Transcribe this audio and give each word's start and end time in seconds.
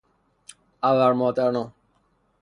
ابرمادران 0.81 1.73